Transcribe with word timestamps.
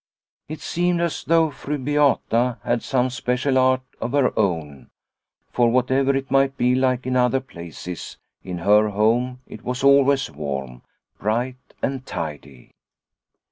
It 0.49 0.61
seemed 0.61 0.99
as 0.99 1.23
though 1.23 1.51
Fru 1.51 1.77
Beata 1.77 2.57
had 2.63 2.81
some 2.81 3.11
special 3.11 3.59
art 3.59 3.83
of 3.99 4.13
her 4.13 4.33
own, 4.35 4.89
for 5.51 5.69
whatever 5.69 6.15
it 6.15 6.31
might 6.31 6.57
be 6.57 6.73
like 6.73 7.05
in 7.05 7.15
other 7.15 7.39
places, 7.39 8.17
in 8.43 8.57
her 8.57 8.89
home 8.89 9.41
it 9.45 9.63
was 9.63 9.83
always 9.83 10.31
warm, 10.31 10.81
bright, 11.19 11.75
and 11.83 12.03
tidy. 12.03 12.73